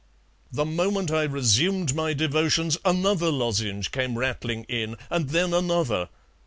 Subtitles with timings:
[0.51, 6.09] The moment I resumed my devotions another lozenge came rattling in, and then another.